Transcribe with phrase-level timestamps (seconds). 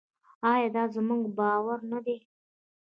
[0.51, 2.17] آیا دا زموږ باور نه دی؟